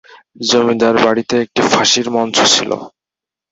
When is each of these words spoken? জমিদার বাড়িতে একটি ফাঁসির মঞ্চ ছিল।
জমিদার 0.49 0.95
বাড়িতে 1.05 1.35
একটি 1.43 1.61
ফাঁসির 1.71 2.07
মঞ্চ 2.15 2.37
ছিল। 2.53 2.71